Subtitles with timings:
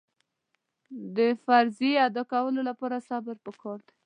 [1.15, 3.93] د فریضې ادا کولو لپاره صبر پکار دی.